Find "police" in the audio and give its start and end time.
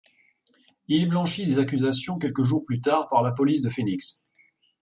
3.33-3.61